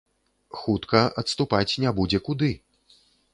[0.61, 2.51] Хутка адступаць не будзе куды.